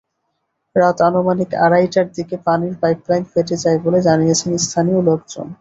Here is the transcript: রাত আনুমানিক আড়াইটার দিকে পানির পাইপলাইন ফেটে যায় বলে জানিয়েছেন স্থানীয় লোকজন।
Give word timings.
রাত 0.75 0.97
আনুমানিক 1.07 1.49
আড়াইটার 1.65 2.07
দিকে 2.15 2.35
পানির 2.45 2.73
পাইপলাইন 2.81 3.23
ফেটে 3.31 3.55
যায় 3.63 3.79
বলে 3.85 3.99
জানিয়েছেন 4.07 4.51
স্থানীয় 4.65 4.99
লোকজন। 5.07 5.47